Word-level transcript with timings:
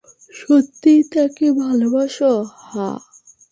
সত্যিই 0.31 1.01
তাকে 1.13 1.47
ভালোবাসো, 1.61 2.31
হাহ? 2.65 2.97